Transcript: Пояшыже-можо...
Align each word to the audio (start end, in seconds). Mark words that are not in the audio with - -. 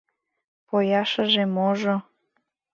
Пояшыже-можо... 0.67 1.95